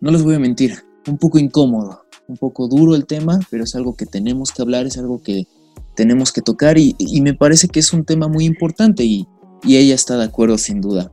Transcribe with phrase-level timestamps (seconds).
[0.00, 3.74] no les voy a mentir, un poco incómodo, un poco duro el tema, pero es
[3.74, 5.46] algo que tenemos que hablar, es algo que
[5.94, 9.26] tenemos que tocar y, me parece que es un tema muy importante y,
[9.62, 11.10] y ella está de acuerdo sin duda.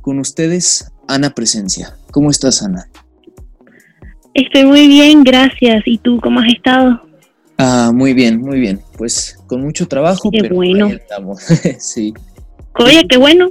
[0.00, 1.96] Con ustedes, Ana Presencia.
[2.10, 2.88] ¿Cómo estás, Ana?
[4.34, 5.82] Estoy muy bien, gracias.
[5.86, 7.00] ¿Y tú cómo has estado?
[7.56, 8.80] Ah, muy bien, muy bien.
[8.96, 10.88] Pues con mucho trabajo, qué pero bueno.
[10.88, 11.40] estamos.
[11.78, 12.12] sí.
[12.78, 13.50] Oye, qué bueno.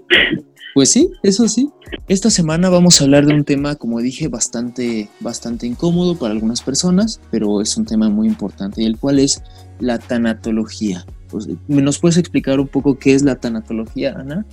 [0.73, 1.69] Pues sí, eso sí.
[2.07, 6.61] Esta semana vamos a hablar de un tema, como dije, bastante, bastante incómodo para algunas
[6.61, 9.43] personas, pero es un tema muy importante, y el cual es
[9.79, 11.05] la tanatología.
[11.29, 14.45] Pues, ¿Nos puedes explicar un poco qué es la tanatología, Ana?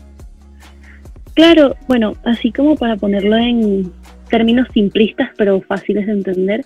[1.34, 3.90] Claro, bueno, así como para ponerlo en
[4.28, 6.64] términos simplistas pero fáciles de entender,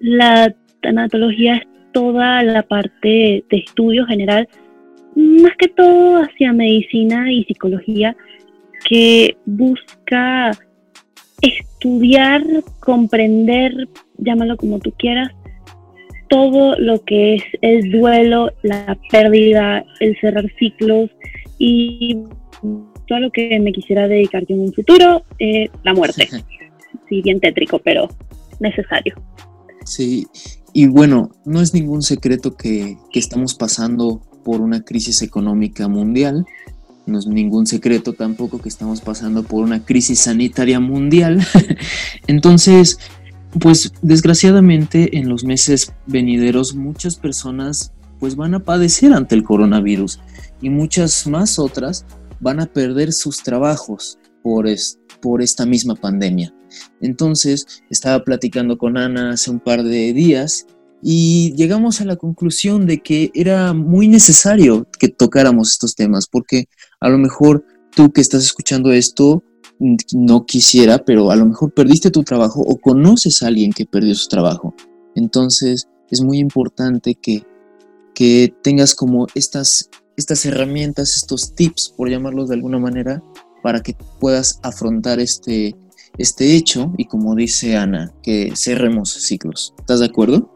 [0.00, 4.48] la tanatología es toda la parte de estudio general,
[5.14, 8.16] más que todo hacia medicina y psicología,
[8.88, 10.52] que busca
[11.42, 12.42] estudiar,
[12.80, 13.88] comprender,
[14.18, 15.30] llámalo como tú quieras,
[16.28, 21.10] todo lo que es el duelo, la pérdida, el cerrar ciclos
[21.58, 22.18] y
[23.06, 26.28] todo lo que me quisiera dedicar yo en un futuro, eh, la muerte.
[27.08, 28.08] Sí, bien tétrico, pero
[28.58, 29.14] necesario.
[29.84, 30.26] Sí,
[30.72, 36.44] y bueno, no es ningún secreto que, que estamos pasando por una crisis económica mundial
[37.06, 41.46] no es ningún secreto tampoco que estamos pasando por una crisis sanitaria mundial.
[42.26, 42.98] Entonces,
[43.60, 50.20] pues desgraciadamente en los meses venideros muchas personas pues van a padecer ante el coronavirus
[50.60, 52.04] y muchas más otras
[52.40, 54.66] van a perder sus trabajos por,
[55.20, 56.52] por esta misma pandemia.
[57.00, 60.66] Entonces, estaba platicando con Ana hace un par de días
[61.02, 66.68] y llegamos a la conclusión de que era muy necesario que tocáramos estos temas, porque
[67.00, 67.64] a lo mejor
[67.94, 69.42] tú que estás escuchando esto
[70.14, 74.14] no quisiera, pero a lo mejor perdiste tu trabajo o conoces a alguien que perdió
[74.14, 74.74] su trabajo.
[75.14, 77.42] Entonces es muy importante que,
[78.14, 83.22] que tengas como estas, estas herramientas, estos tips, por llamarlos de alguna manera,
[83.62, 85.74] para que puedas afrontar este,
[86.16, 89.74] este hecho y como dice Ana, que cerremos ciclos.
[89.78, 90.50] ¿Estás de acuerdo?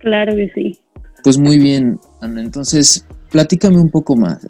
[0.00, 0.78] Claro que sí.
[1.24, 2.42] Pues muy bien, Ana.
[2.42, 4.46] Entonces, platícame un poco más.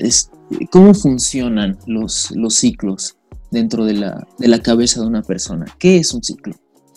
[0.70, 3.16] ¿Cómo funcionan los, los ciclos
[3.50, 5.66] dentro de la, de la cabeza de una persona?
[5.78, 6.54] ¿Qué es un ciclo?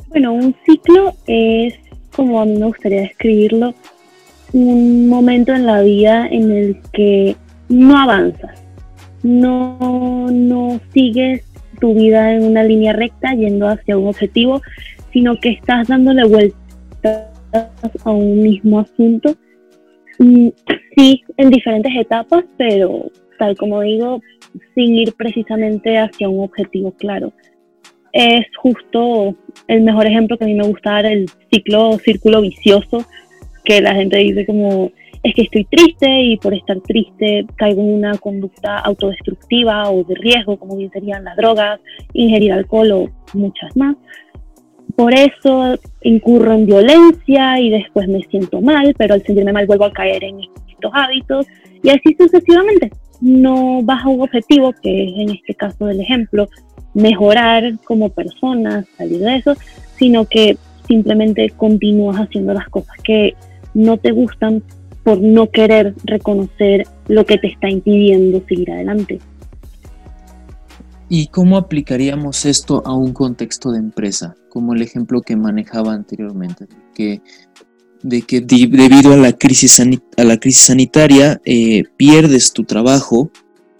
[0.09, 1.75] Bueno, un ciclo es,
[2.15, 3.73] como a mí me gustaría describirlo,
[4.51, 7.35] un momento en la vida en el que
[7.69, 8.61] no avanzas,
[9.23, 11.43] no, no sigues
[11.79, 14.61] tu vida en una línea recta yendo hacia un objetivo,
[15.11, 17.31] sino que estás dándole vuelta
[18.03, 19.35] a un mismo asunto.
[20.19, 20.49] Mm,
[20.97, 24.21] sí, en diferentes etapas, pero tal como digo,
[24.73, 27.33] sin ir precisamente hacia un objetivo claro.
[28.13, 29.35] Es justo
[29.67, 33.05] el mejor ejemplo que a mí me gusta dar, el ciclo, círculo vicioso,
[33.65, 34.91] que la gente dice como,
[35.21, 40.15] es que estoy triste y por estar triste caigo en una conducta autodestructiva o de
[40.15, 41.81] riesgo, como bien serían las drogas,
[42.13, 43.97] ingerir alcohol o muchas más
[44.95, 49.85] por eso incurro en violencia y después me siento mal, pero al sentirme mal vuelvo
[49.85, 51.45] a caer en estos hábitos
[51.83, 52.91] y así sucesivamente.
[53.21, 56.47] No vas a un objetivo, que es en este caso del ejemplo,
[56.93, 59.55] mejorar como persona, salir de eso,
[59.97, 60.57] sino que
[60.87, 63.33] simplemente continúas haciendo las cosas que
[63.73, 64.63] no te gustan
[65.03, 69.19] por no querer reconocer lo que te está impidiendo seguir adelante.
[71.07, 74.35] ¿Y cómo aplicaríamos esto a un contexto de empresa?
[74.49, 76.67] Como el ejemplo que manejaba anteriormente,
[78.01, 83.29] de que debido a la crisis, a la sanitaria eh, pierdes tu trabajo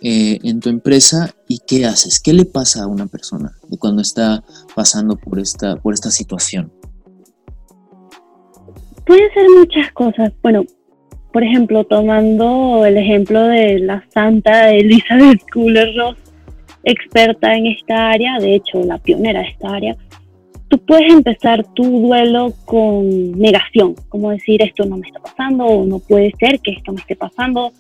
[0.02, 4.44] eh, en tu empresa y qué haces, qué le pasa a una persona cuando está
[4.76, 6.72] pasando por esta, por esta situación.
[9.06, 10.32] Puede ser muchas cosas.
[10.42, 10.64] Bueno,
[11.32, 16.18] por ejemplo, tomando el ejemplo de la santa Elizabeth Kubler-Ross,
[16.86, 19.98] experta en esta área, de hecho la pionera de esta área,
[20.68, 25.86] tú puedes empezar tu duelo con negación, como decir esto no me está pasando o
[25.86, 27.72] no puede ser que esto me esté pasando.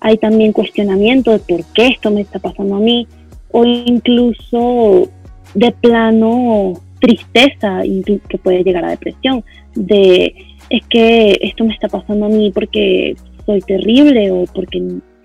[0.00, 3.06] Hay también cuestionamiento de por qué esto me está pasando a mí
[3.50, 5.08] o incluso
[5.54, 7.82] de plano tristeza
[8.28, 10.34] que puede llegar a depresión, de
[10.70, 13.16] es que esto me está pasando a mí porque
[13.46, 14.82] soy terrible o porque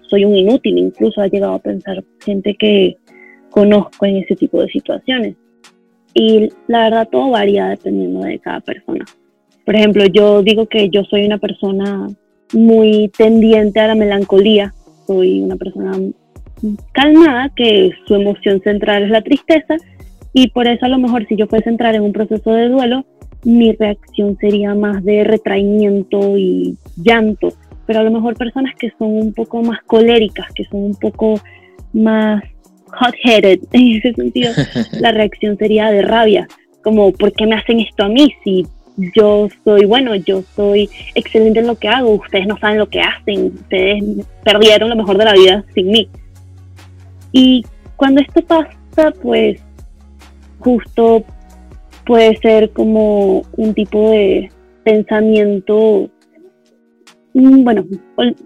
[0.09, 2.97] soy un inútil, incluso ha llegado a pensar gente que
[3.53, 5.35] conozco en ese tipo de situaciones.
[6.13, 9.05] Y la verdad todo varía dependiendo de cada persona.
[9.65, 12.07] Por ejemplo, yo digo que yo soy una persona
[12.53, 14.73] muy tendiente a la melancolía,
[15.07, 15.97] soy una persona
[16.91, 19.75] calmada, que su emoción central es la tristeza,
[20.33, 22.69] y por eso a lo mejor si yo fuese a entrar en un proceso de
[22.69, 23.05] duelo,
[23.43, 27.49] mi reacción sería más de retraimiento y llanto,
[27.85, 31.35] pero a lo mejor personas que son un poco más coléricas, que son un poco
[31.91, 32.43] más
[32.99, 34.51] hot-headed en ese sentido,
[34.99, 36.47] la reacción sería de rabia,
[36.83, 38.65] como ¿por qué me hacen esto a mí si
[39.15, 43.01] yo soy bueno, yo soy excelente en lo que hago, ustedes no saben lo que
[43.01, 44.03] hacen, ustedes
[44.43, 46.07] perdieron lo mejor de la vida sin mí.
[47.31, 49.59] Y cuando esto pasa, pues
[50.59, 51.23] justo
[52.05, 54.51] puede ser como un tipo de
[54.83, 56.09] pensamiento,
[57.33, 57.85] mm, bueno,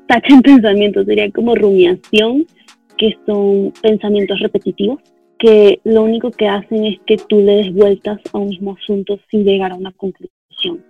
[0.07, 2.45] tacha en pensamiento, sería como rumiación,
[2.97, 4.99] que son pensamientos repetitivos,
[5.39, 9.19] que lo único que hacen es que tú le des vueltas a un mismo asunto
[9.29, 10.83] sin llegar a una conclusión,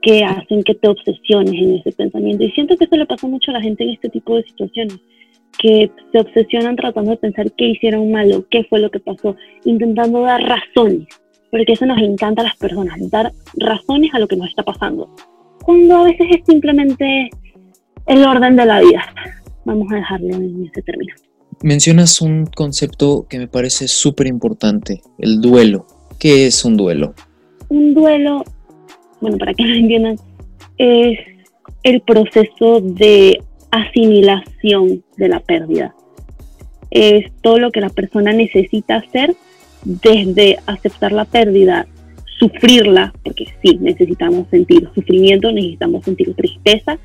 [0.00, 2.44] que hacen que te obsesiones en ese pensamiento.
[2.44, 4.98] Y siento que eso le pasa mucho a la gente en este tipo de situaciones,
[5.58, 10.22] que se obsesionan tratando de pensar qué hicieron malo, qué fue lo que pasó, intentando
[10.22, 11.08] dar razones,
[11.50, 15.08] porque eso nos encanta a las personas, dar razones a lo que nos está pasando,
[15.64, 17.30] cuando a veces es simplemente
[18.06, 19.04] el orden de la vida
[19.68, 21.14] vamos a dejarlo en ese término.
[21.62, 25.86] Mencionas un concepto que me parece súper importante, el duelo.
[26.18, 27.14] ¿Qué es un duelo?
[27.68, 28.44] Un duelo,
[29.20, 30.16] bueno, para que lo entiendan,
[30.78, 31.18] es
[31.82, 35.94] el proceso de asimilación de la pérdida.
[36.90, 39.36] Es todo lo que la persona necesita hacer
[39.84, 41.86] desde aceptar la pérdida,
[42.38, 46.98] sufrirla, porque sí, necesitamos sentir sufrimiento, necesitamos sentir tristeza,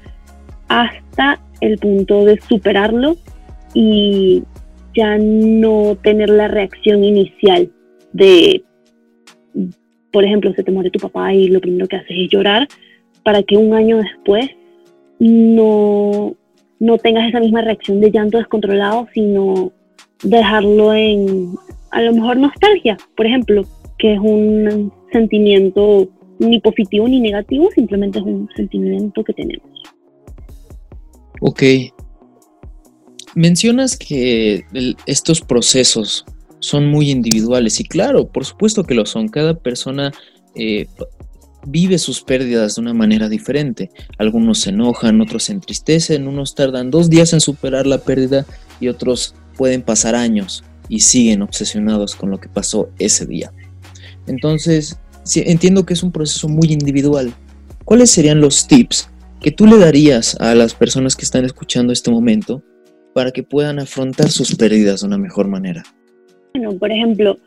[0.68, 3.16] hasta el punto de superarlo
[3.74, 4.44] y
[4.96, 7.72] ya no tener la reacción inicial
[8.14, 8.64] de,
[10.12, 12.68] por ejemplo, se te muere tu papá y lo primero que haces es llorar,
[13.24, 14.50] para que un año después
[15.20, 16.36] no,
[16.80, 19.72] no tengas esa misma reacción de llanto descontrolado, sino
[20.24, 21.54] dejarlo en,
[21.92, 23.64] a lo mejor, nostalgia, por ejemplo,
[23.98, 29.73] que es un sentimiento ni positivo ni negativo, simplemente es un sentimiento que tenemos.
[31.46, 31.62] Ok.
[33.36, 34.64] Mencionas que
[35.06, 36.24] estos procesos
[36.60, 39.28] son muy individuales y claro, por supuesto que lo son.
[39.28, 40.14] Cada persona
[40.56, 40.88] eh,
[41.68, 43.90] vive sus pérdidas de una manera diferente.
[44.18, 48.46] Algunos se enojan, otros se entristecen, unos tardan dos días en superar la pérdida
[48.80, 53.52] y otros pueden pasar años y siguen obsesionados con lo que pasó ese día.
[54.28, 54.98] Entonces,
[55.36, 57.34] entiendo que es un proceso muy individual.
[57.84, 59.10] ¿Cuáles serían los tips
[59.44, 62.64] que tú le darías a las personas que están escuchando este momento
[63.14, 65.84] para que puedan afrontar sus pérdidas de una mejor manera?
[66.56, 67.38] Bueno, por ejemplo,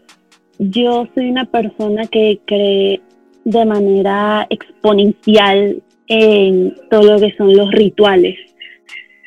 [0.59, 3.01] yo soy una persona que cree
[3.45, 8.37] de manera exponencial en todo lo que son los rituales,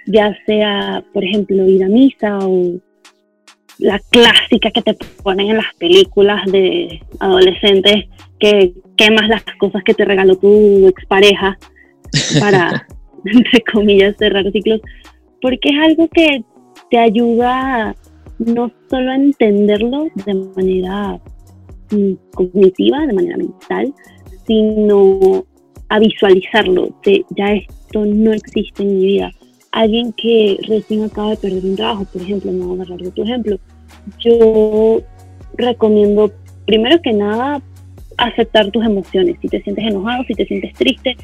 [0.06, 2.80] ya sea, por ejemplo, ir a misa o
[3.80, 8.06] la clásica que te ponen en las películas de adolescentes
[8.40, 11.58] que quemas las cosas que te regaló tu expareja
[12.40, 12.88] para,
[13.26, 14.82] entre comillas, cerrar ciclos,
[15.42, 16.44] porque es algo que
[16.90, 17.96] te ayuda
[18.40, 21.20] no solo a entenderlo de manera
[21.92, 23.94] mm, cognitiva, de manera mental,
[24.48, 25.46] sino
[25.90, 29.32] a visualizarlo, de ya esto no existe en mi vida.
[29.72, 33.24] Alguien que recién acaba de perder un trabajo, por ejemplo, me voy a agarrar tu
[33.24, 33.60] ejemplo,
[34.20, 35.02] yo
[35.58, 36.32] recomiendo
[36.66, 37.62] primero que nada
[38.18, 39.38] aceptar tus emociones.
[39.42, 41.18] Si te sientes enojado, si te sientes triste,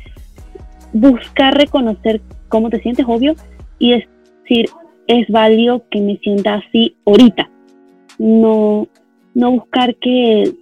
[0.96, 3.36] buscar reconocer cómo te sientes, obvio,
[3.80, 4.70] y decir,
[5.08, 7.50] es válido que me sienta así ahorita.
[8.18, 8.88] no,
[9.34, 10.54] no buscar que,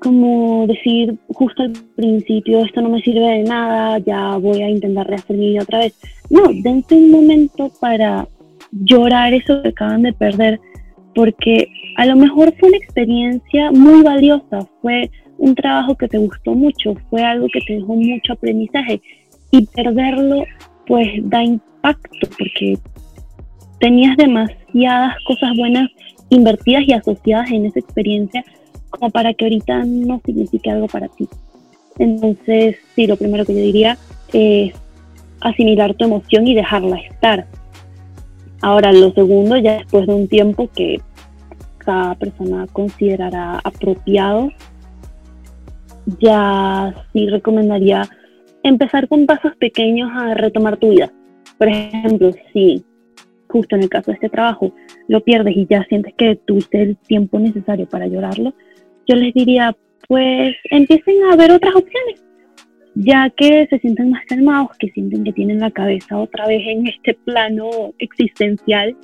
[0.00, 5.06] como decir justo al principio, esto no me sirve de nada, ya voy a intentar
[5.06, 5.96] rehacer mi vida otra vez.
[6.28, 8.26] No, dense un momento para
[8.72, 10.60] llorar eso que acaban de perder,
[11.14, 16.54] porque a lo mejor fue una experiencia muy valiosa, fue un trabajo que te gustó
[16.54, 19.00] mucho, fue algo que te dejó mucho aprendizaje
[19.50, 20.44] y perderlo
[20.86, 22.78] pues da impacto porque
[23.80, 25.90] tenías demasiadas cosas buenas
[26.28, 28.44] invertidas y asociadas en esa experiencia
[28.90, 31.28] como para que ahorita no signifique algo para ti.
[31.98, 33.98] Entonces, sí, lo primero que yo diría
[34.32, 34.74] es
[35.40, 37.46] asimilar tu emoción y dejarla estar.
[38.62, 41.00] Ahora, lo segundo, ya después de un tiempo que
[41.78, 44.50] cada persona considerará apropiado,
[46.20, 48.08] ya sí recomendaría
[48.68, 51.12] empezar con pasos pequeños a retomar tu vida.
[51.58, 52.84] Por ejemplo, si
[53.48, 54.74] justo en el caso de este trabajo
[55.08, 58.54] lo pierdes y ya sientes que tuviste el tiempo necesario para llorarlo,
[59.06, 59.76] yo les diría,
[60.08, 62.24] pues empiecen a ver otras opciones,
[62.94, 66.88] ya que se sienten más calmados, que sienten que tienen la cabeza otra vez en
[66.88, 68.96] este plano existencial,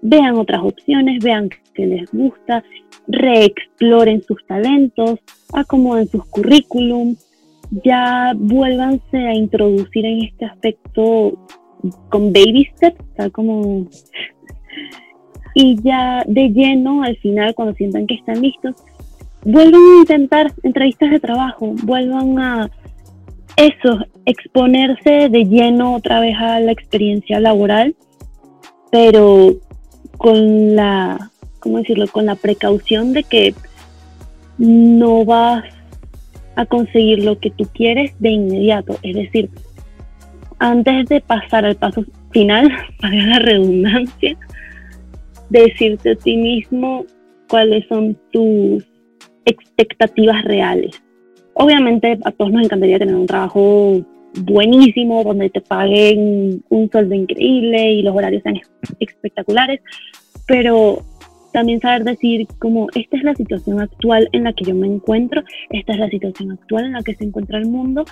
[0.00, 2.64] vean otras opciones, vean que les gusta,
[3.06, 5.20] reexploren sus talentos,
[5.52, 7.16] acomoden sus currículum,
[7.84, 11.32] ya vuélvanse a introducir en este aspecto
[12.08, 13.86] con baby steps, tal como...
[15.54, 18.74] Y ya de lleno, al final, cuando sientan que están listos,
[19.44, 22.70] vuelvan a intentar entrevistas de trabajo, vuelvan a
[23.56, 27.94] eso, exponerse de lleno otra vez a la experiencia laboral,
[28.90, 29.54] pero
[30.16, 33.54] con la, ¿cómo decirlo?, con la precaución de que
[34.56, 35.64] no vas
[36.56, 38.96] a conseguir lo que tú quieres de inmediato.
[39.02, 39.50] Es decir,
[40.58, 44.36] antes de pasar al paso final, para la redundancia,
[45.50, 47.04] decirte a ti mismo
[47.48, 48.84] cuáles son tus
[49.44, 51.02] expectativas reales.
[51.54, 54.00] Obviamente a todos nos encantaría tener un trabajo
[54.40, 58.58] buenísimo, donde te paguen un sueldo increíble y los horarios sean
[58.98, 59.80] espectaculares,
[60.46, 61.02] pero
[61.52, 65.42] también saber decir como esta es la situación actual en la que yo me encuentro,
[65.70, 68.04] esta es la situación actual en la que se encuentra el mundo,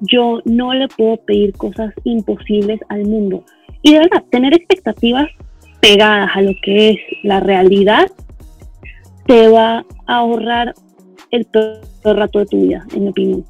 [0.00, 3.44] yo no le puedo pedir cosas imposibles al mundo.
[3.82, 5.28] Y de verdad, tener expectativas
[5.80, 8.10] pegadas a lo que es la realidad
[9.26, 10.74] te va a ahorrar
[11.30, 13.44] el peor rato de tu vida, en mi opinión.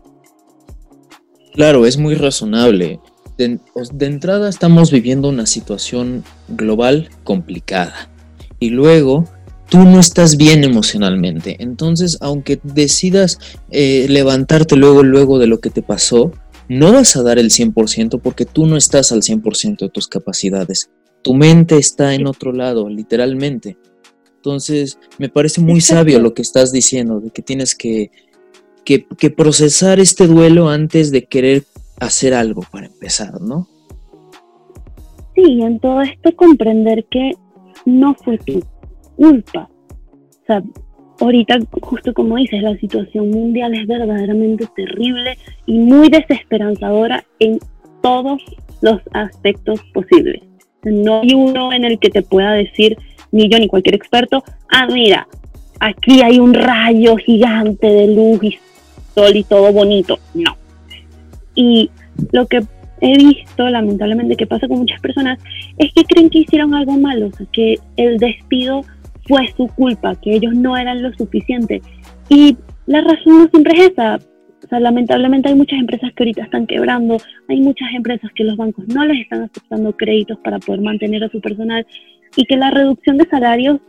[1.52, 3.00] Claro, es muy razonable.
[3.37, 3.59] De,
[3.92, 8.13] de, entrada estamos viviendo una situación global complicada
[8.58, 9.25] y luego
[9.68, 11.56] tú no estás bien emocionalmente.
[11.61, 13.38] Entonces, aunque decidas
[13.70, 16.32] eh, levantarte luego, luego de lo que te pasó,
[16.68, 20.90] no vas a dar el 100% porque tú no estás al 100% de tus capacidades.
[21.23, 23.76] Tu mente está en otro lado, literalmente.
[24.37, 28.11] Entonces, me parece muy sabio lo que estás diciendo, de que tienes que,
[28.84, 31.64] que, que, procesar este duelo antes de querer
[31.99, 33.68] hacer algo para empezar, ¿no?
[35.34, 37.32] Sí, en todo esto comprender que
[37.85, 38.62] no fue tu
[39.17, 39.69] culpa.
[40.43, 40.62] O sea,
[41.21, 47.59] ahorita, justo como dices, la situación mundial es verdaderamente terrible y muy desesperanzadora en
[48.03, 48.43] todos
[48.81, 50.43] los aspectos posibles.
[50.85, 52.99] No hay uno en el que te pueda decir,
[53.33, 55.26] ni yo ni cualquier experto, ah, mira,
[55.81, 58.59] aquí hay un rayo gigante de luz y
[59.14, 60.19] sol y todo bonito.
[60.35, 60.57] No.
[61.55, 61.91] Y
[62.33, 62.64] lo que
[63.01, 65.39] he visto, lamentablemente, que pasa con muchas personas,
[65.79, 68.83] es que creen que hicieron algo malo, o sea, que el despido
[69.27, 71.83] fue su culpa, que ellos no eran lo suficiente.
[72.29, 74.17] Y la razón no siempre es esa.
[74.17, 78.57] O sea, lamentablemente hay muchas empresas que ahorita están quebrando, hay muchas empresas que los
[78.57, 81.87] bancos no les están aceptando créditos para poder mantener a su personal
[82.35, 83.81] y que la reducción de salarios,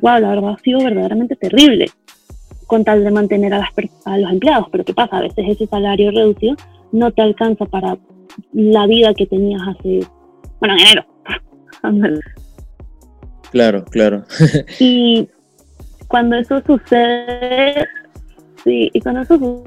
[0.00, 1.86] wow, la verdad ha sido verdaderamente terrible
[2.66, 3.70] con tal de mantener a, las,
[4.06, 4.68] a los empleados.
[4.72, 5.18] Pero ¿qué pasa?
[5.18, 6.56] A veces ese salario reducido
[6.92, 7.98] no te alcanza para
[8.52, 10.06] la vida que tenías hace,
[10.60, 11.06] bueno, en enero.
[13.50, 14.24] claro, claro.
[14.80, 15.28] y
[16.08, 17.86] cuando eso sucede,
[18.64, 19.64] sí, y cuando eso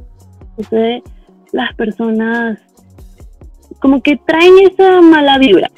[0.58, 1.04] sucede,
[1.52, 2.60] las personas
[3.80, 5.70] como que traen esa mala vibra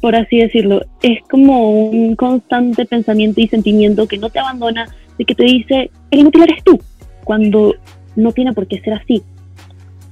[0.00, 0.80] por así decirlo.
[1.02, 5.90] Es como un constante pensamiento y sentimiento que no te abandona, de que te dice,
[6.10, 6.78] el inútil eres tú,
[7.24, 7.74] cuando
[8.16, 9.22] no tiene por qué ser así.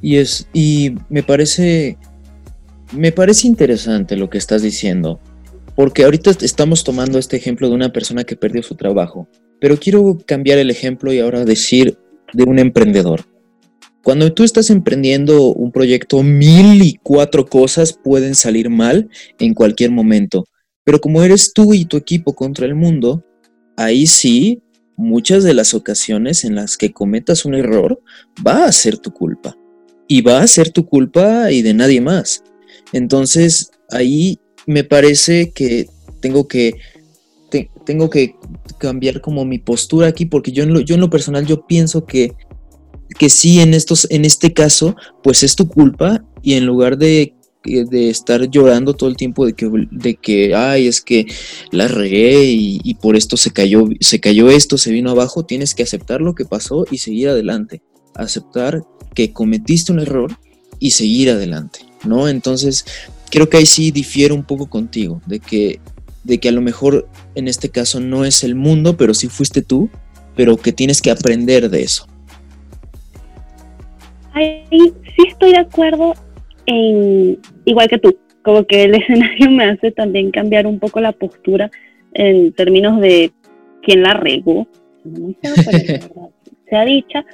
[0.03, 1.99] Y es, y me parece,
[2.93, 5.21] me parece interesante lo que estás diciendo,
[5.75, 9.29] porque ahorita estamos tomando este ejemplo de una persona que perdió su trabajo,
[9.61, 11.99] pero quiero cambiar el ejemplo y ahora decir
[12.33, 13.25] de un emprendedor.
[14.03, 19.09] Cuando tú estás emprendiendo un proyecto, mil y cuatro cosas pueden salir mal
[19.41, 20.45] en cualquier momento.
[20.85, 23.25] Pero como eres tú y tu equipo contra el mundo,
[23.77, 24.63] ahí sí,
[24.97, 28.01] muchas de las ocasiones en las que cometas un error
[28.47, 29.57] va a ser tu culpa.
[30.09, 32.43] Y va a ser tu culpa y de nadie más.
[32.93, 35.89] Entonces, ahí me parece que
[36.21, 36.75] tengo que
[37.85, 38.35] tengo que
[38.79, 42.05] cambiar como mi postura aquí porque yo en lo, yo en lo personal yo pienso
[42.05, 42.35] que
[43.17, 47.37] que sí en estos en este caso pues es tu culpa y en lugar de
[47.67, 51.27] de estar llorando todo el tiempo de que, de que ay, es que
[51.73, 55.83] la regué y, por esto se cayó, se cayó esto, se vino abajo, tienes que
[55.83, 57.83] aceptar lo que pasó y seguir adelante.
[58.15, 58.83] Aceptar
[59.17, 60.31] que cometiste un error
[60.79, 62.29] y seguir adelante, ¿no?
[62.29, 62.85] Entonces,
[63.31, 65.81] creo que ahí sí difiero un poco contigo, de que,
[66.23, 69.63] de que a lo mejor en este caso no es el mundo, pero sí fuiste
[69.63, 69.89] tú,
[70.37, 72.07] pero que tienes que aprender de eso.
[74.35, 76.15] Ahí sí estoy de acuerdo
[76.67, 81.13] en, igual que tú, como que el escenario me hace también cambiar un poco la
[81.13, 81.71] postura
[82.13, 83.33] en términos de
[83.83, 84.69] quién la regó,
[86.69, 87.25] sea dicha,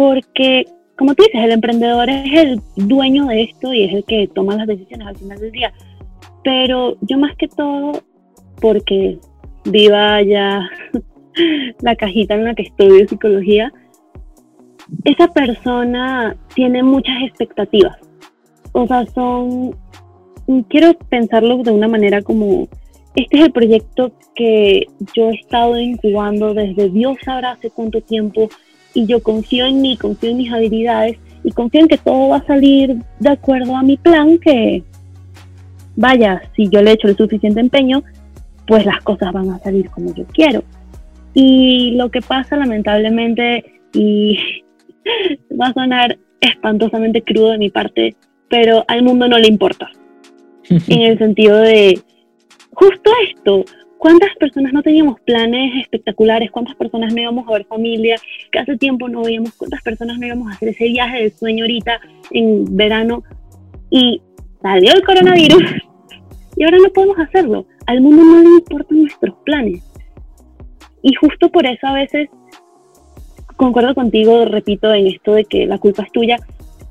[0.00, 0.64] porque
[0.96, 4.56] como tú dices, el emprendedor es el dueño de esto y es el que toma
[4.56, 5.74] las decisiones al final del día.
[6.42, 8.02] Pero yo más que todo,
[8.62, 9.18] porque
[9.66, 10.70] viva ya
[11.82, 13.70] la cajita en la que estudio psicología,
[15.04, 17.96] esa persona tiene muchas expectativas
[18.72, 19.74] o sea, son,
[20.68, 22.68] quiero pensarlo de una manera como,
[23.14, 28.48] este es el proyecto que yo he estado incubando desde Dios sabrá hace cuánto tiempo
[28.94, 32.38] y yo confío en mí, confío en mis habilidades y confío en que todo va
[32.38, 34.82] a salir de acuerdo a mi plan, que
[35.96, 38.02] vaya, si yo le echo el suficiente empeño,
[38.66, 40.62] pues las cosas van a salir como yo quiero.
[41.34, 44.38] Y lo que pasa lamentablemente, y
[45.60, 48.16] va a sonar espantosamente crudo de mi parte,
[48.48, 49.90] pero al mundo no le importa.
[50.68, 52.00] en el sentido de,
[52.72, 53.64] justo esto,
[54.00, 56.50] ¿cuántas personas no teníamos planes espectaculares?
[56.50, 58.16] ¿Cuántas personas no íbamos a ver familia?
[58.50, 61.64] Que hace tiempo no veíamos, ¿cuántas personas no íbamos a hacer ese viaje de sueño
[61.64, 63.22] ahorita en verano?
[63.90, 64.22] Y
[64.62, 65.62] salió el coronavirus
[66.56, 67.66] y ahora no podemos hacerlo.
[67.86, 69.84] Al mundo no le importan nuestros planes.
[71.02, 72.30] Y justo por eso a veces
[73.56, 76.38] concuerdo contigo, repito, en esto de que la culpa es tuya,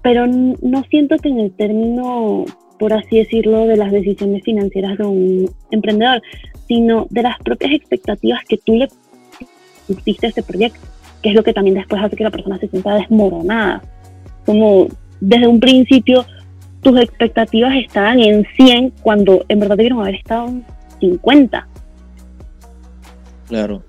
[0.04, 2.46] pero no siento que en el término,
[2.80, 6.22] por así decirlo, de las decisiones financieras de un emprendedor,
[6.68, 8.88] sino de las propias expectativas que tú le
[9.88, 10.80] pusiste a ese proyecto,
[11.22, 13.84] que es lo que también después hace que la persona se sienta desmoronada.
[14.46, 14.88] Como
[15.20, 16.26] desde un principio
[16.82, 20.66] tus expectativas estaban en 100 cuando en verdad debieron haber estado en
[21.02, 21.68] 50.
[23.48, 23.84] Claro,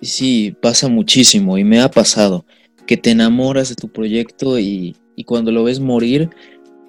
[0.00, 2.46] sí, pasa muchísimo y me ha pasado
[2.86, 6.30] que te enamoras de tu proyecto y, y cuando lo ves morir,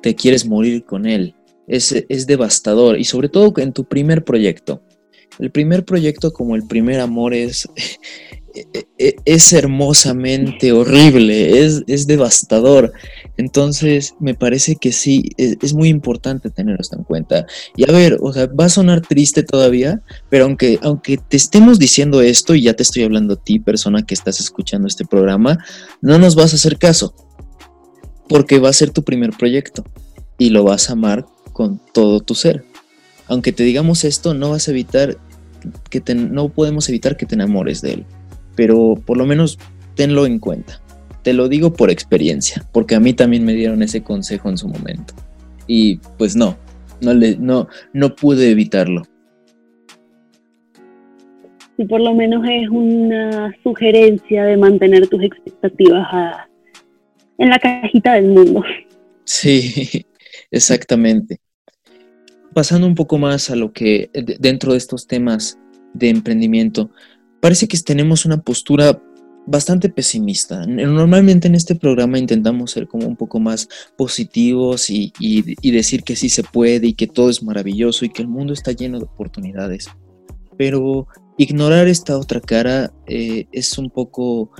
[0.06, 1.34] te quieres morir con él.
[1.68, 4.84] Es, es devastador y sobre todo en tu primer proyecto.
[5.40, 7.68] El primer proyecto como el primer amor es,
[8.54, 12.94] e, e, es hermosamente horrible, es, es, devastador.
[13.36, 17.48] Entonces, me parece que sí, es, es, muy importante tener esto en cuenta.
[17.76, 21.80] Y a ver, o sea, va a sonar triste todavía, pero aunque, aunque te estemos
[21.80, 25.58] diciendo esto, y ya te estoy hablando a ti, persona que estás escuchando este programa,
[26.00, 27.25] no nos vas a hacer caso
[28.28, 29.84] porque va a ser tu primer proyecto
[30.38, 32.66] y lo vas a amar con todo tu ser.
[33.28, 35.18] Aunque te digamos esto, no vas a evitar
[35.90, 38.06] que te, no podemos evitar que te enamores de él,
[38.56, 39.58] pero por lo menos
[39.96, 40.82] tenlo en cuenta.
[41.24, 44.68] Te lo digo por experiencia, porque a mí también me dieron ese consejo en su
[44.68, 45.16] momento.
[45.66, 46.56] Y pues no,
[47.02, 49.04] no, le, no, no pude evitarlo.
[51.78, 56.48] Y por lo menos es una sugerencia de mantener tus expectativas a,
[57.38, 58.64] en la cajita del mundo.
[59.24, 60.06] Sí,
[60.52, 61.40] exactamente.
[62.54, 65.60] Pasando un poco más a lo que dentro de estos temas
[65.94, 66.90] de emprendimiento,
[67.42, 69.02] parece que tenemos una postura
[69.46, 70.66] bastante pesimista.
[70.66, 73.68] Normalmente en este programa intentamos ser como un poco más
[73.98, 75.14] positivos y,
[75.64, 78.72] decir que sí se puede y que todo es maravilloso y que el mundo está
[78.72, 79.90] lleno de oportunidades.
[80.58, 84.52] Pero ignorar esta otra cara eh, es un poco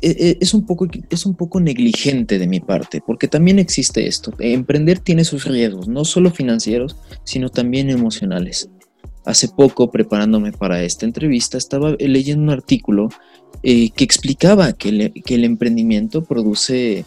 [0.00, 4.32] es un, poco, es un poco negligente de mi parte, porque también existe esto.
[4.38, 8.68] Emprender tiene sus riesgos, no solo financieros, sino también emocionales.
[9.24, 13.08] Hace poco, preparándome para esta entrevista, estaba leyendo un artículo
[13.62, 17.04] eh, que explicaba que, el emprendimiento produce,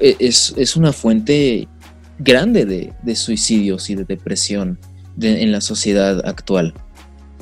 [0.00, 1.66] es, es, una fuente
[2.18, 4.78] grande de, suicidios y de depresión
[5.20, 6.74] en la sociedad actual.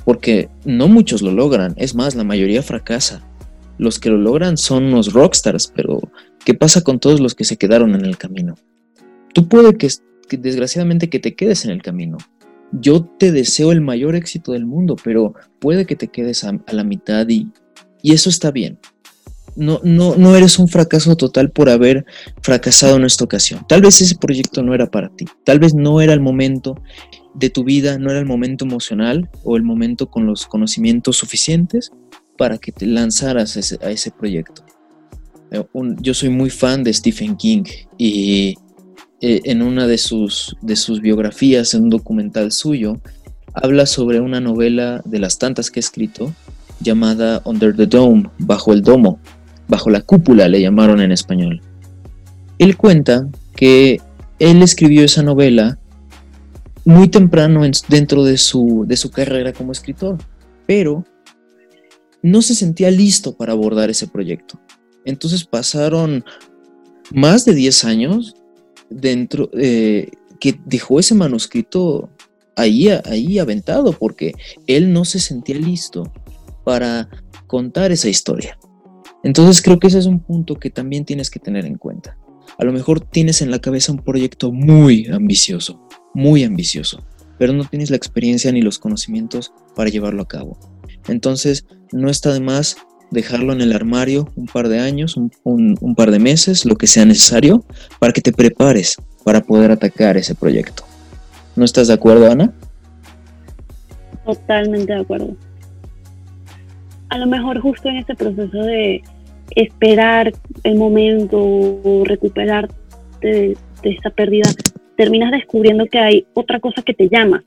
[0.05, 3.28] Porque no muchos lo logran, es más, la mayoría fracasa
[3.79, 6.01] los que lo logran son unos rockstars, pero
[6.45, 8.57] ¿qué pasa con todos los que se quedaron en el camino?
[9.33, 9.89] Tú puede que,
[10.37, 12.19] desgraciadamente que te quedes en el camino,
[12.73, 16.85] yo te deseo el mayor éxito del mundo, pero puede que te quedes a, la
[16.85, 17.49] mitad y,
[18.03, 18.79] y eso está bien.
[19.57, 22.05] No, no, no eres un fracaso total por haber
[22.43, 23.65] fracasado en esta ocasión.
[23.69, 25.25] Tal vez ese proyecto no era para ti.
[25.45, 26.81] Tal vez no era el momento
[27.35, 31.91] de tu vida, no era el momento emocional o el momento con los conocimientos suficientes
[32.39, 34.65] para que te lanzaras a ese, proyecto.
[35.51, 35.63] Eh,
[36.01, 37.65] yo soy muy fan de Stephen King
[37.99, 38.55] y
[39.21, 42.99] eh, en una de sus, de sus biografías, en un documental suyo,
[43.53, 46.33] habla sobre una novela de las tantas que ha escrito
[46.81, 49.19] llamada Under the Dome, bajo el domo,
[49.67, 51.61] bajo la cúpula le llamaron en español.
[52.59, 54.01] Él cuenta que
[54.39, 55.79] él escribió esa novela
[56.85, 60.19] muy temprano dentro de su, de su carrera como escritor,
[60.67, 61.05] pero
[62.23, 64.61] no se sentía listo para abordar ese proyecto.
[65.05, 66.25] Entonces pasaron
[67.11, 68.35] más de 10 años
[68.91, 72.11] dentro eh, que dejó ese manuscrito
[72.57, 74.35] ahí, ahí aventado porque
[74.67, 76.13] él no se sentía listo
[76.65, 77.09] para
[77.47, 78.59] contar esa historia.
[79.25, 82.17] Entonces creo que ese es un punto que también tienes que tener en cuenta.
[82.59, 85.81] A lo mejor tienes en la cabeza un proyecto muy ambicioso,
[86.15, 87.05] muy ambicioso,
[87.39, 90.59] pero no tienes la experiencia ni los conocimientos para llevarlo a cabo.
[91.09, 92.77] Entonces no está de más
[93.11, 97.05] dejarlo en el armario un par de años, un, par de meses, lo que sea
[97.05, 97.65] necesario,
[97.99, 100.85] para que te prepares para poder atacar ese proyecto.
[101.57, 102.53] ¿No estás de acuerdo, Ana?
[104.25, 105.37] Totalmente de acuerdo.
[107.09, 109.03] A lo mejor justo en este proceso de
[109.57, 112.75] esperar el momento o recuperarte
[113.23, 114.51] de, de esa pérdida,
[114.97, 117.43] terminas descubriendo que hay otra cosa que te llama,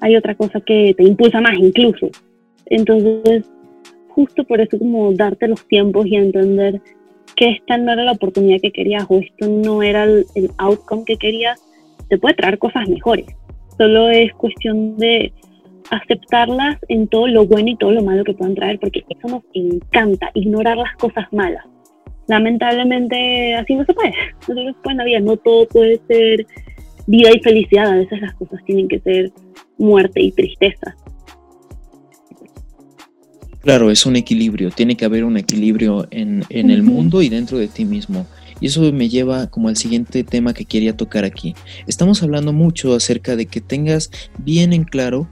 [0.00, 2.10] hay otra cosa que te impulsa más incluso.
[2.72, 3.44] Entonces,
[4.08, 6.80] justo por eso como darte los tiempos y entender
[7.36, 10.24] que esta no era la oportunidad que querías o esto no era el,
[10.56, 11.62] outcome que querías,
[12.08, 13.26] te puede traer cosas mejores.
[13.76, 15.34] Solo es cuestión de
[15.90, 19.42] aceptarlas en todo lo bueno y todo lo malo que puedan traer, porque eso nos
[19.52, 21.66] encanta, ignorar las cosas malas.
[22.26, 24.14] Lamentablemente así no se puede,
[24.48, 26.46] no se puede en la vida, no todo puede ser
[27.06, 29.30] vida y felicidad, a veces las cosas tienen que ser
[29.76, 30.96] muerte y tristeza.
[33.62, 37.68] Claro, es un equilibrio, tiene que haber un equilibrio en, el mundo y dentro de
[37.68, 38.26] ti mismo.
[38.60, 41.54] Y eso me lleva como al siguiente tema que quería tocar aquí.
[41.86, 45.28] Estamos hablando mucho acerca de que tengas bien en claro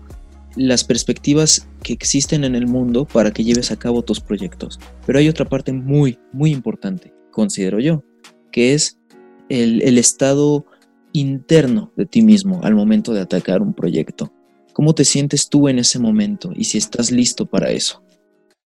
[0.55, 4.79] las perspectivas que existen en el mundo para que lleves a cabo tus proyectos.
[5.07, 8.05] Pero hay otra parte muy, muy importante, considero yo,
[8.53, 8.99] que es
[9.49, 10.67] el, el estado
[11.13, 14.33] interno de ti mismo al momento de atacar un proyecto.
[14.73, 18.05] ¿Cómo te sientes tú en ese momento y si estás listo para eso?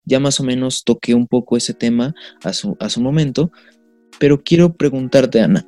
[0.05, 3.51] Ya más o menos toqué un poco ese tema a su, momento,
[4.19, 5.67] pero quiero preguntarte, Ana,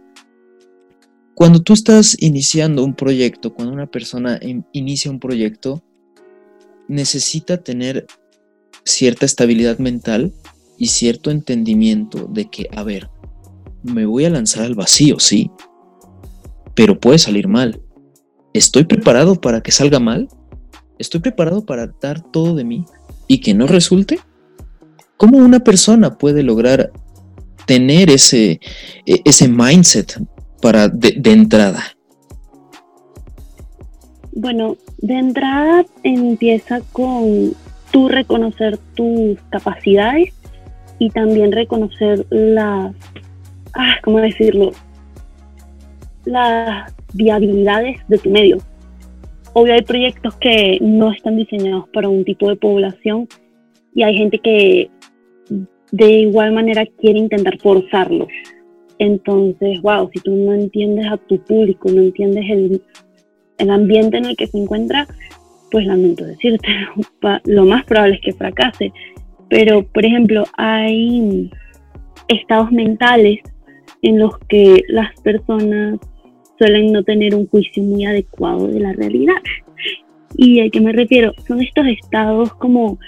[1.35, 4.41] cuando tú estás iniciando un proyecto, cuando una persona
[4.73, 5.83] inicia un proyecto,
[6.89, 8.07] necesita tener
[8.85, 10.33] cierta estabilidad mental
[10.79, 13.11] y cierto entendimiento de que, a ver,
[13.83, 15.51] me voy a lanzar al vacío, sí,
[16.75, 17.81] pero puede salir mal.
[18.53, 20.29] ¿Estoy preparado para que salga mal?
[20.99, 22.85] ¿Estoy preparado para dar todo de mí?
[23.29, 24.19] Y que no resulte?
[25.17, 26.91] ¿Cómo una persona puede lograr
[27.67, 28.61] tener ese,
[29.07, 30.21] e, ese mindset
[30.61, 31.83] para de, entrada?
[34.33, 37.55] Bueno, de entrada empieza con
[37.91, 40.35] tú reconocer tus capacidades
[40.99, 42.95] y también reconocer las,
[43.75, 44.73] ah, ¿cómo decirlo?
[46.25, 48.59] Las viabilidades de tu medio
[49.59, 53.27] obvio hay proyectos que no están diseñados para un tipo de población
[53.95, 54.91] y hay gente que
[55.93, 58.29] de igual manera quiere intentar forzarlo.
[58.99, 62.83] Entonces, wow, si tú no entiendes a tu público, no entiendes el,
[63.57, 65.07] el ambiente en el que se encuentra,
[65.71, 66.69] pues lamento decirte,
[67.47, 68.93] lo más probable es que fracase.
[69.49, 71.51] Pero, por ejemplo, hay
[72.29, 73.39] estados mentales
[74.03, 75.99] en los que las personas
[76.59, 79.35] suelen no tener un juicio muy adecuado de la realidad.
[80.37, 81.33] ¿Y a qué me refiero?
[81.47, 82.99] Son estos estados como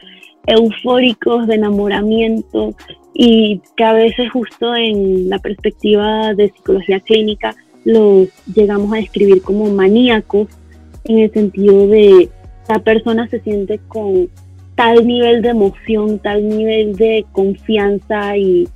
[0.47, 2.75] eufóricos de enamoramiento
[3.15, 9.43] y que a veces justo en la perspectiva de psicología clínica los llegamos a describir
[9.43, 10.49] como maníacos
[11.05, 12.29] en el sentido de
[12.69, 14.29] la persona se siente con
[14.75, 18.69] tal nivel de emoción, tal nivel de confianza y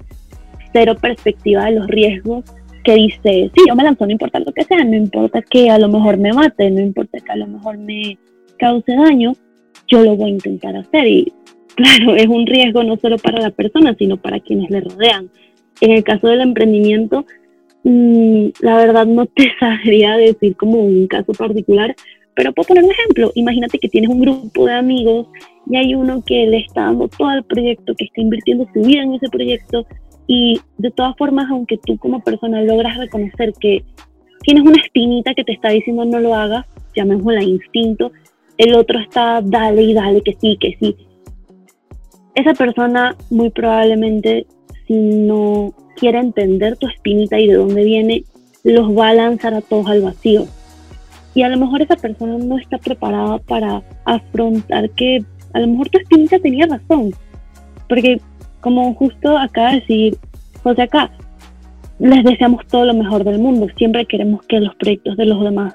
[0.72, 2.44] cero perspectiva de los riesgos
[2.82, 5.78] que dice, sí, yo me lanzo, no importa lo que sea, no importa que a
[5.78, 8.18] lo mejor me mate, no importa que a lo mejor me
[8.58, 9.32] cause daño,
[9.88, 11.06] yo lo voy a intentar hacer.
[11.06, 11.32] Y
[11.74, 15.30] claro, es un riesgo no solo para la persona, sino para quienes le rodean.
[15.80, 17.24] En el caso del emprendimiento,
[17.84, 21.94] mm, la verdad no te sabría decir como un caso particular,
[22.34, 23.30] Pero puedo poner un ejemplo.
[23.34, 25.26] Imagínate que tienes un grupo de amigos
[25.70, 29.02] y hay uno que le está dando todo el proyecto, que está invirtiendo su vida
[29.02, 29.86] en ese proyecto
[30.34, 33.84] y de todas formas, aunque tú como persona logras reconocer que
[34.40, 36.64] tienes una espinita que te está diciendo no lo hagas,
[36.96, 38.12] llamémosla instinto,
[38.56, 40.96] el otro está dale y dale que sí, que sí.
[42.34, 44.46] Esa persona muy probablemente
[44.86, 48.24] si no quiere entender tu espinita y de dónde viene,
[48.64, 50.46] los va a lanzar a todos al vacío.
[51.34, 55.90] Y a lo mejor esa persona no está preparada para afrontar que a lo mejor
[55.90, 57.12] tu espinita tenía razón.
[57.86, 58.18] Porque
[58.62, 60.16] como justo acá decir
[60.62, 61.10] José acá,
[61.98, 63.66] les deseamos todo lo mejor del mundo.
[63.76, 65.74] Siempre queremos que los proyectos de los demás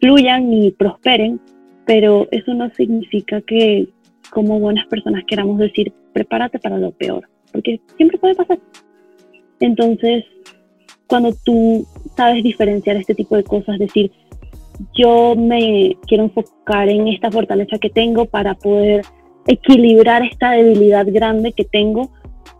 [0.00, 1.40] fluyan y prosperen,
[1.86, 3.88] pero eso no significa que
[4.30, 8.58] como buenas personas queramos decir, prepárate para lo peor, porque siempre puede pasar.
[9.60, 10.24] Entonces,
[11.06, 14.10] cuando tú sabes diferenciar este tipo de cosas, decir,
[14.94, 19.04] yo me quiero enfocar en esta fortaleza que tengo para poder
[19.46, 22.10] equilibrar esta debilidad grande que tengo,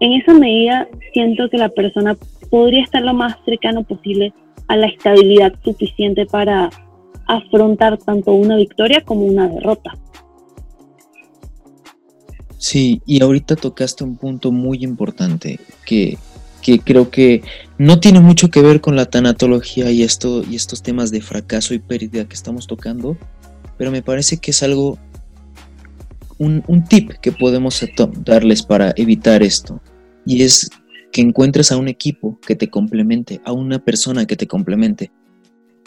[0.00, 2.16] en esa medida siento que la persona
[2.50, 4.32] podría estar lo más cercano posible
[4.68, 6.70] a la estabilidad suficiente para
[7.26, 9.96] afrontar tanto una victoria como una derrota.
[12.58, 16.16] Sí, y ahorita tocaste un punto muy importante que,
[16.62, 17.42] que creo que
[17.76, 21.74] no tiene mucho que ver con la tanatología y, esto, y estos temas de fracaso
[21.74, 23.18] y pérdida que estamos tocando,
[23.76, 24.98] pero me parece que es algo
[26.38, 27.84] un, tip que podemos
[28.24, 29.80] darles para evitar esto.
[30.26, 30.70] Y es
[31.12, 35.12] que encuentres a un equipo que te complemente, a una persona que te complemente.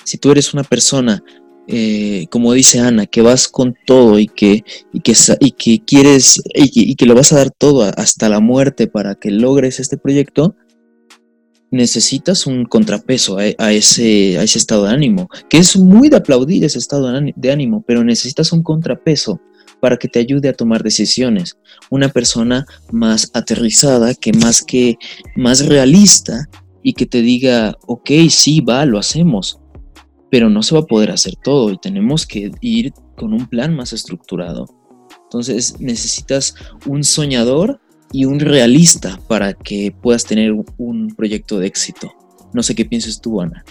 [0.04, 1.22] Si tú eres una persona,
[1.68, 6.42] eh, como dice Ana, que vas con todo y que, y que, y que quieres
[6.54, 10.56] y que, lo vas a dar todo hasta la muerte para que logres este proyecto,
[11.72, 16.64] necesitas un contrapeso a, ese, a ese estado de ánimo, que es muy de aplaudir
[16.64, 19.42] ese estado de ánimo, pero necesitas un contrapeso
[19.80, 21.58] para que te ayude a tomar decisiones.
[21.90, 24.98] Una persona más aterrizada, que más que
[25.36, 26.50] más realista
[26.84, 29.60] y que te diga, ok, sí, va, lo hacemos,
[30.30, 33.76] pero no se va a poder hacer todo y tenemos que ir con un plan
[33.76, 34.68] más estructurado.
[35.24, 37.82] Entonces necesitas un soñador
[38.14, 42.12] y un realista para que puedas tener un proyecto de éxito.
[42.54, 43.66] No sé qué piensas tú, Ana.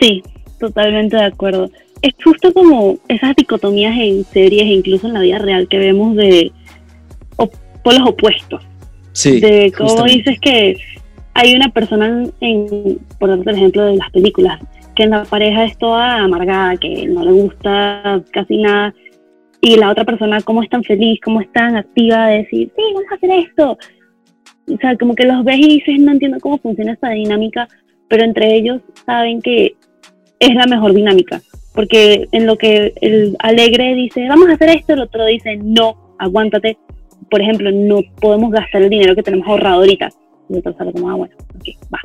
[0.00, 0.22] Sí,
[0.58, 1.70] totalmente de acuerdo
[2.02, 6.16] es justo como esas dicotomías en series e incluso en la vida real que vemos
[6.16, 6.52] de
[7.82, 8.62] polos opuestos.
[9.12, 9.40] Sí.
[9.40, 10.76] De cómo dices que
[11.34, 14.60] hay una persona en, por ejemplo, de las películas,
[14.94, 18.94] que en la pareja es toda amargada, que no le gusta casi nada,
[19.60, 22.82] y la otra persona cómo es tan feliz, cómo es tan activa de decir, sí,
[22.94, 23.78] vamos a hacer esto.
[24.72, 27.68] O sea, como que los ves y dices, no entiendo cómo funciona esta dinámica,
[28.08, 29.76] pero entre ellos saben que
[30.38, 31.40] es la mejor dinámica
[31.74, 36.14] porque en lo que el alegre dice, vamos a hacer esto, el otro dice, no,
[36.18, 36.78] aguántate.
[37.30, 40.10] Por ejemplo, no podemos gastar el dinero que tenemos ahorrado ahorita.
[40.48, 42.00] Y el otro sale como, ah, bueno, ok, va.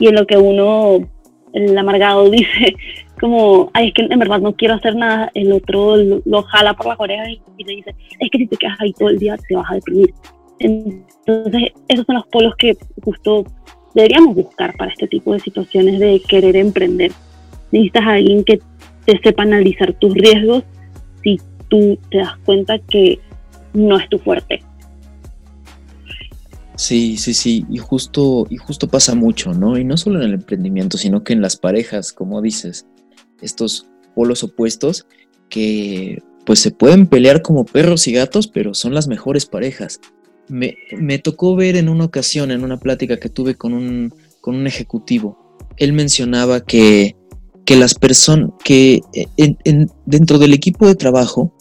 [0.00, 0.98] Y en lo que uno,
[1.52, 2.74] el amargado, dice,
[3.20, 6.86] como, ay, es que en verdad no quiero hacer nada, el otro lo, jala por
[6.86, 9.36] las orejas y, y, le dice, es que si te quedas ahí todo el día
[9.36, 10.12] te vas a deprimir.
[10.58, 13.44] Entonces, esos son los polos que justo
[13.94, 17.12] deberíamos buscar para este tipo de situaciones de querer emprender.
[17.70, 18.60] Necesitas a alguien que
[19.08, 20.64] te sepa analizar tus riesgos
[21.24, 23.18] si tú te das cuenta que
[23.72, 24.62] no es tu fuerte.
[26.76, 29.78] Sí, sí, sí, y justo, y justo pasa mucho, ¿no?
[29.78, 32.86] Y no solo en el emprendimiento, sino que en las parejas, como dices,
[33.40, 35.06] estos polos opuestos
[35.48, 40.00] que pues se pueden pelear como perros y gatos, pero son las mejores parejas.
[40.48, 44.54] Me, me tocó ver en una ocasión, en una plática que tuve con un, con
[44.54, 47.16] un ejecutivo, él mencionaba que
[47.68, 49.02] que las personas, que
[49.36, 51.52] en, dentro del equipo de trabajo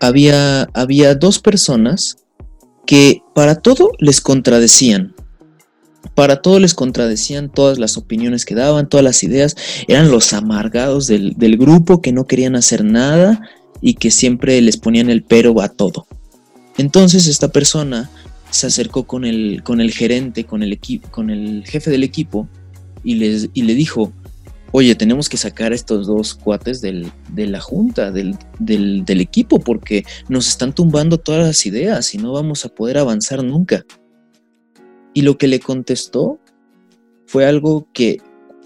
[0.00, 2.18] había, había dos personas
[2.86, 5.16] que para todo les contradecían.
[6.14, 9.56] Para todo les contradecían todas las opiniones que daban, todas las ideas.
[9.88, 13.40] Eran los amargados del, del grupo que no querían hacer nada
[13.80, 16.06] y que siempre les ponían el pero a todo.
[16.78, 18.08] Entonces esta persona
[18.50, 20.78] se acercó con el, con el gerente, con el,
[21.10, 22.48] con el jefe del equipo
[23.02, 24.12] y, les, y le dijo,
[24.76, 28.36] oye, tenemos que sacar estos dos cuates de la junta, del,
[29.08, 33.86] equipo, porque nos están tumbando todas las ideas y no vamos a poder avanzar nunca.
[35.14, 36.38] Y lo que le contestó
[37.24, 38.18] fue algo que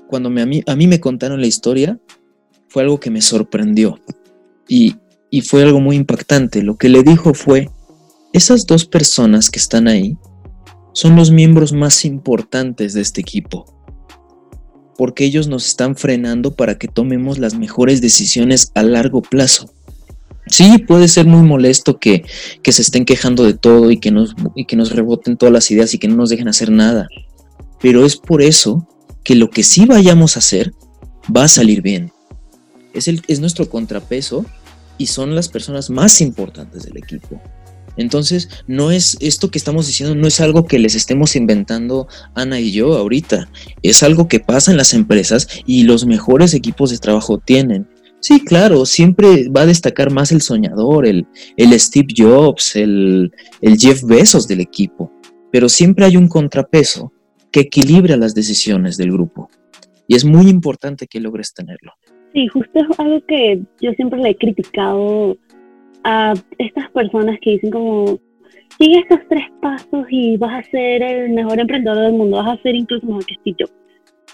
[0.09, 2.01] cuando me, a, mí, a, mí, me contaron la historia,
[2.67, 4.01] fue algo que me sorprendió.
[4.67, 4.97] Y,
[5.31, 6.65] y fue algo muy impactante.
[6.65, 7.71] Lo que le dijo fue,
[8.33, 10.19] esas dos personas que están ahí
[10.93, 13.80] son los miembros más importantes de este equipo
[15.01, 19.73] porque ellos nos están frenando para que tomemos las mejores decisiones a largo plazo.
[20.47, 22.27] Sí, puede ser muy molesto que,
[22.63, 25.95] se estén quejando de todo y que, nos, y que nos reboten todas las ideas
[25.95, 27.09] y que no nos dejen hacer nada.
[27.81, 28.87] Pero es por eso
[29.25, 30.75] que lo que sí vayamos a hacer
[31.35, 32.13] va a salir bien.
[32.93, 34.45] Es, el, es nuestro contrapeso
[34.99, 37.41] y son las personas más importantes del equipo.
[38.01, 42.59] Entonces, no es esto que estamos diciendo, no es algo que les estemos inventando Ana
[42.59, 43.51] y yo ahorita.
[43.83, 47.87] Es algo que pasa en las empresas y los mejores equipos de trabajo tienen.
[48.21, 51.27] Sí, claro, siempre va a destacar más el soñador, el,
[51.59, 55.13] el Steve Jobs, el, el Jeff Bezos del equipo,
[55.53, 57.13] pero siempre hay un contrapeso
[57.53, 59.51] que equilibra las decisiones del grupo.
[60.09, 61.93] Y es muy importante que logres tenerlo.
[62.33, 65.37] Sí, justo es algo que yo siempre le he criticado
[66.05, 68.19] a estas personas que dicen como,
[68.79, 72.63] sigue estos tres pasos y vas a ser el mejor emprendedor del mundo, vas a
[72.63, 73.75] ser incluso mejor que Steve Jobs.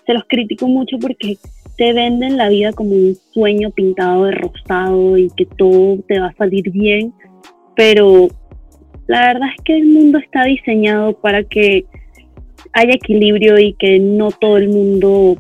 [0.07, 1.37] Se los critico mucho porque
[1.77, 6.29] te venden la vida como un sueño pintado de rosado y que todo te va
[6.29, 7.13] a salir bien,
[7.75, 8.29] pero
[9.07, 11.85] la verdad es que el mundo está diseñado para que
[12.73, 15.37] haya equilibrio y que no todo el mundo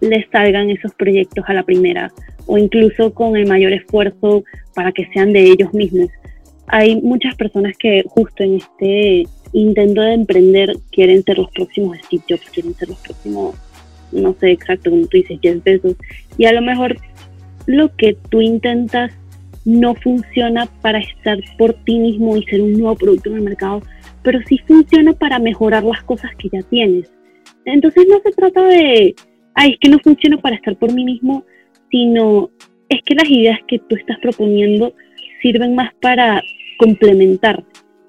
[0.00, 2.12] le salgan esos proyectos a la primera
[2.46, 6.08] o incluso con el mayor esfuerzo para que sean de ellos mismos.
[6.66, 12.22] Hay muchas personas que justo en este intento de emprender quieren ser los próximos Steve
[12.28, 13.54] Jobs, quieren ser los próximos
[14.12, 15.96] no sé exacto como tú dices, 10 pesos.
[16.36, 16.96] Y a lo mejor
[17.66, 19.12] lo que tú intentas
[19.64, 23.82] no funciona para estar por ti mismo y ser un nuevo producto en el mercado,
[24.22, 27.10] pero sí funciona para mejorar las cosas que ya tienes.
[27.64, 29.14] Entonces no se trata de,
[29.54, 31.44] ay, es que no funciona para estar por mí mismo,
[31.90, 32.50] sino
[32.88, 34.94] es que las ideas que tú estás proponiendo
[35.42, 36.42] sirven más para
[36.78, 37.64] complementar.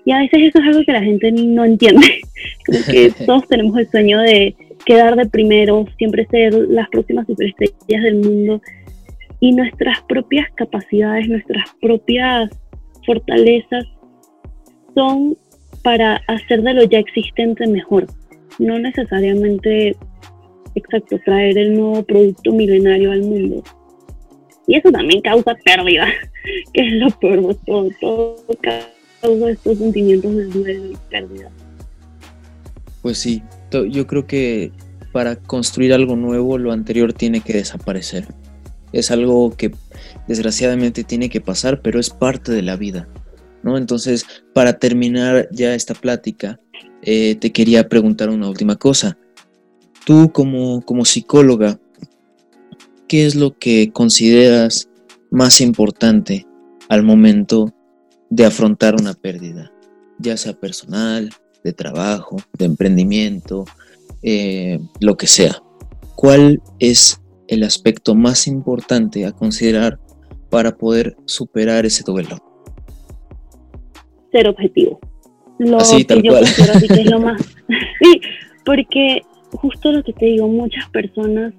[0.05, 2.21] Y a veces eso es algo que la gente no entiende.
[2.65, 8.03] Como que todos tenemos el sueño de quedar de primero, siempre ser las próximas superestrellas
[8.03, 8.61] del mundo
[9.39, 12.49] y nuestras propias capacidades, nuestras propias
[13.05, 13.85] fortalezas
[14.95, 15.37] son
[15.83, 18.07] para hacer de lo ya existente mejor,
[18.57, 19.95] no necesariamente,
[20.75, 23.63] exacto, traer el nuevo producto milenario al mundo.
[24.67, 26.07] Y eso también causa pérdida,
[26.73, 31.51] que es lo peor de todo, todo causa estos sentimientos de duelo y pérdida.
[33.01, 33.41] Pues sí,
[33.89, 34.71] yo creo que
[35.11, 38.27] para construir algo nuevo lo anterior tiene que desaparecer.
[38.91, 39.71] Es algo que
[40.27, 43.07] desgraciadamente tiene que pasar, pero es parte de la vida.
[43.63, 43.77] ¿no?
[43.77, 46.59] Entonces, para terminar ya esta plática,
[47.01, 49.17] eh, te quería preguntar una última cosa.
[50.05, 51.79] Tú como, como psicóloga,
[53.07, 54.89] ¿qué es lo que consideras
[55.31, 56.47] más importante
[56.87, 57.73] al momento
[58.29, 59.71] de afrontar una pérdida?
[60.19, 61.29] Ya sea personal,
[61.63, 63.65] de trabajo, de emprendimiento,
[64.21, 65.61] eh, lo que sea.
[66.15, 69.99] ¿Cuál es el aspecto más importante a considerar
[70.49, 72.37] para poder superar ese duelo?
[74.31, 74.99] Ser objetivo.
[75.57, 76.43] Lo así, tal cual.
[76.43, 77.41] es lo más.
[78.01, 78.21] sí,
[78.65, 79.21] porque
[79.53, 81.53] justo lo que te digo, muchas personas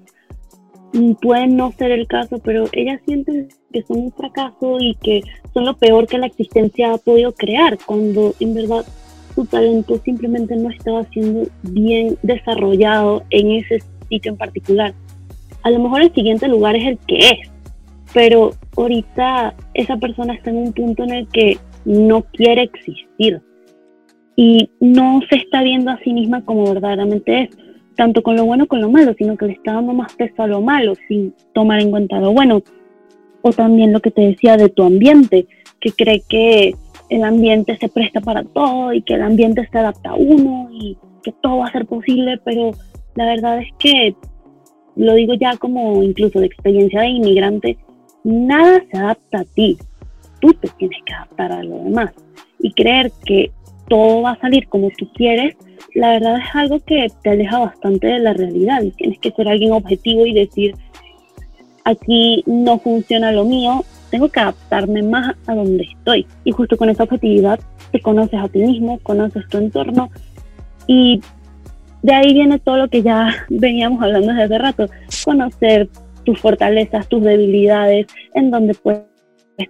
[1.21, 5.21] pueden no ser el caso, pero ellas sienten que son un fracaso y que
[5.53, 8.85] son lo peor que la existencia ha podido crear, cuando en verdad
[9.33, 14.93] su talento simplemente no estaba siendo bien desarrollado en ese sitio en particular.
[15.63, 17.49] A lo mejor el siguiente lugar es el que es,
[18.13, 23.41] pero ahorita esa persona está en un punto en el que no quiere existir
[24.35, 27.49] y no se está viendo a sí misma como verdaderamente es,
[27.95, 30.47] tanto con lo bueno con lo malo, sino que le está dando más peso a
[30.47, 32.61] lo malo sin tomar en cuenta lo bueno.
[33.41, 35.47] O también lo que te decía de tu ambiente,
[35.79, 36.75] que cree que
[37.09, 40.97] el ambiente se presta para todo y que el ambiente se adapta a uno y
[41.23, 42.71] que todo va a ser posible, pero
[43.15, 44.15] la verdad es que,
[44.95, 47.77] lo digo ya como incluso de experiencia de inmigrante,
[48.23, 49.77] nada se adapta a ti,
[50.39, 52.11] tú te tienes que adaptar a lo demás
[52.59, 53.51] y creer que
[53.87, 55.55] todo va a salir como tú quieres,
[55.95, 59.73] la verdad es algo que te aleja bastante de la realidad tienes que ser alguien
[59.73, 60.75] objetivo y decir,
[61.83, 66.27] aquí no funciona lo mío, tengo que adaptarme más a donde estoy.
[66.43, 67.59] Y justo con esa objetividad
[67.91, 70.09] te conoces a ti mismo, conoces tu entorno
[70.87, 71.21] y
[72.01, 74.85] de ahí viene todo lo que ya veníamos hablando desde hace rato,
[75.23, 75.89] conocer
[76.23, 79.03] tus fortalezas, tus debilidades, en dónde puedes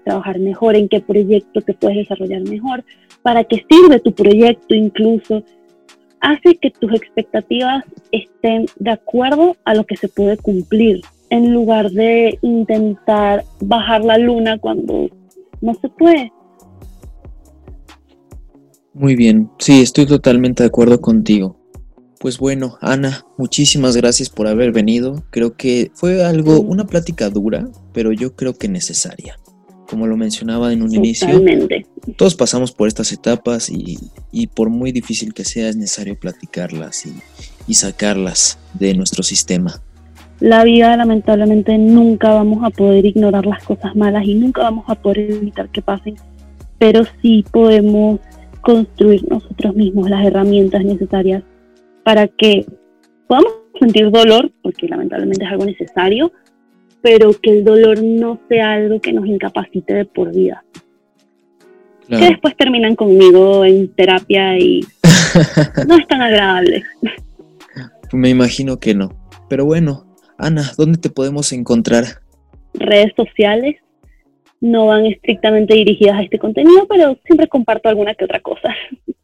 [0.03, 2.83] trabajar mejor, en qué proyecto te puedes desarrollar mejor,
[3.23, 5.43] para qué sirve tu proyecto incluso,
[6.21, 11.91] hace que tus expectativas estén de acuerdo a lo que se puede cumplir en lugar
[11.91, 15.09] de intentar bajar la luna cuando
[15.61, 16.31] no se puede.
[18.93, 21.57] Muy bien, sí, estoy totalmente de acuerdo contigo.
[22.19, 25.23] Pues bueno, Ana, muchísimas gracias por haber venido.
[25.31, 29.39] Creo que fue algo, una plática dura, pero yo creo que necesaria.
[29.89, 31.41] Como lo mencionaba en un inicio,
[32.15, 37.13] todos pasamos por estas etapas y, por muy difícil que sea, es necesario platicarlas y,
[37.67, 39.81] y sacarlas de nuestro sistema.
[40.39, 44.95] La vida, lamentablemente, nunca vamos a poder ignorar las cosas malas y nunca vamos a
[44.95, 46.15] poder evitar que pasen,
[46.79, 48.19] pero sí podemos
[48.61, 51.43] construir nosotros mismos las herramientas necesarias
[52.03, 52.65] para que
[53.27, 56.31] podamos sentir dolor, porque lamentablemente es algo necesario,
[57.01, 60.63] pero que el dolor no sea algo que nos incapacite de por vida.
[62.19, 64.81] Que después terminan conmigo en terapia y
[65.87, 66.83] no es tan agradable.
[68.11, 69.13] Me imagino que no.
[69.47, 72.21] Pero bueno, Ana, ¿dónde te podemos encontrar?
[72.73, 73.77] Redes sociales
[74.59, 78.75] no van estrictamente dirigidas a este contenido, pero siempre comparto alguna que otra cosa.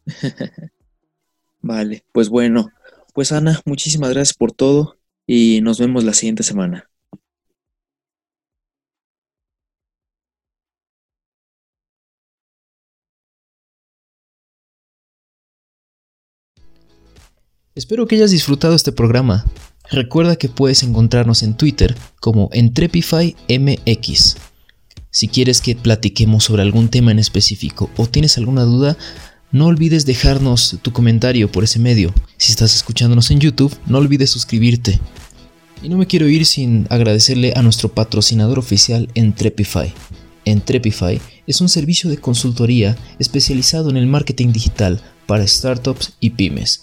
[1.60, 2.70] vale, pues bueno,
[3.14, 6.88] pues Ana, muchísimas gracias por todo y nos vemos la siguiente semana.
[17.78, 19.44] Espero que hayas disfrutado este programa.
[19.88, 24.36] Recuerda que puedes encontrarnos en Twitter como EntrepifyMX.
[25.12, 28.98] Si quieres que platiquemos sobre algún tema en específico o tienes alguna duda,
[29.52, 32.12] no olvides dejarnos tu comentario por ese medio.
[32.36, 34.98] Si estás escuchándonos en YouTube, no olvides suscribirte.
[35.80, 39.94] Y no me quiero ir sin agradecerle a nuestro patrocinador oficial Entrepify.
[40.44, 46.82] Entrepify es un servicio de consultoría especializado en el marketing digital para startups y pymes,